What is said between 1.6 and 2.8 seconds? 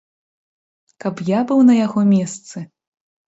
на яго месцы!